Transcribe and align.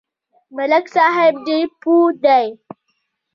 ملک 0.55 0.85
صاحب 0.95 1.33
ډېر 1.47 1.67
پوه 1.81 2.09
دی. 2.23 2.45